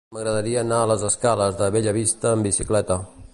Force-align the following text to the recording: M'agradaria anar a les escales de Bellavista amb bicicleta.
M'agradaria 0.15 0.61
anar 0.61 0.79
a 0.85 0.87
les 0.91 1.03
escales 1.09 1.59
de 1.61 1.69
Bellavista 1.77 2.33
amb 2.39 2.49
bicicleta. 2.51 2.99